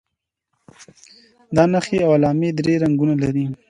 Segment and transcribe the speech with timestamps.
[1.55, 3.45] دا نښې او علامې درې رنګونه لري.